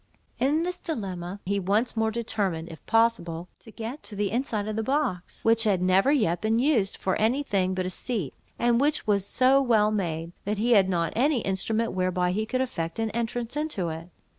[0.39, 4.75] In this dilemma, he once more determined, if possible, to get to the inside of
[4.75, 8.81] the box, which had never yet been used for any thing but a seat, and
[8.81, 12.97] which was so well made, that he had not any instrument whereby he could effect
[12.97, 14.09] an entrance into it.